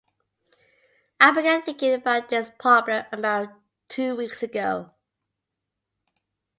I 1.19 1.29
began 1.29 1.61
thinking 1.61 1.93
about 1.93 2.31
this 2.31 2.49
problem 2.59 3.05
about 3.11 3.49
two 3.87 4.15
weeks 4.15 4.41
ago. 4.41 4.95